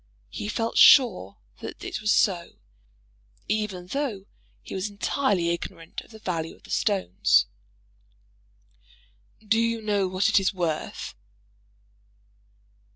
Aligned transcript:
He 0.31 0.47
felt 0.47 0.79
sure 0.79 1.37
that 1.59 1.83
it 1.83 2.01
was 2.01 2.11
so, 2.11 2.53
even 3.47 3.85
though 3.85 4.25
he 4.63 4.73
was 4.73 4.89
entirely 4.89 5.49
ignorant 5.49 6.01
of 6.01 6.09
the 6.09 6.17
value 6.17 6.55
of 6.55 6.63
the 6.63 6.71
stones. 6.71 7.45
"Do 9.47 9.59
you 9.59 9.79
know 9.79 10.07
what 10.07 10.27
it 10.27 10.39
is 10.39 10.55
worth?" 10.55 11.13